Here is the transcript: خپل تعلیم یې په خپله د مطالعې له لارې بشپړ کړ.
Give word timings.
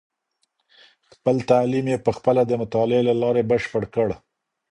خپل 1.11 1.35
تعلیم 1.51 1.85
یې 1.91 1.97
په 2.05 2.11
خپله 2.17 2.41
د 2.45 2.51
مطالعې 2.61 3.01
له 3.09 3.13
لارې 3.21 3.47
بشپړ 3.49 3.83
کړ. 3.95 4.09